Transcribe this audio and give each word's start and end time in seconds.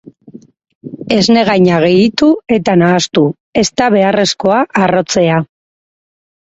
Esnegaina 1.17 1.77
gehitu 1.83 2.31
eta 2.57 2.77
nahastu, 2.85 3.27
ez 3.63 3.67
da 3.83 3.93
beharrezkoa 3.99 4.67
harrotzea. 4.83 5.39